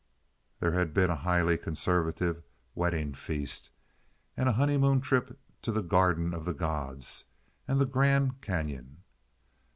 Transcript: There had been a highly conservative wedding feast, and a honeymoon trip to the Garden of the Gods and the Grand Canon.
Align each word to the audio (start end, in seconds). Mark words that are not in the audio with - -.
There 0.59 0.71
had 0.71 0.95
been 0.95 1.11
a 1.11 1.15
highly 1.15 1.59
conservative 1.59 2.41
wedding 2.73 3.13
feast, 3.13 3.69
and 4.35 4.49
a 4.49 4.53
honeymoon 4.53 4.99
trip 4.99 5.37
to 5.61 5.71
the 5.71 5.83
Garden 5.83 6.33
of 6.33 6.43
the 6.43 6.55
Gods 6.55 7.25
and 7.67 7.79
the 7.79 7.85
Grand 7.85 8.41
Canon. 8.41 9.03